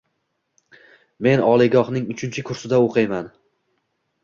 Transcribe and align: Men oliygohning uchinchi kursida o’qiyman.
Men 1.27 1.43
oliygohning 1.51 2.09
uchinchi 2.15 2.47
kursida 2.51 2.83
o’qiyman. 2.89 3.31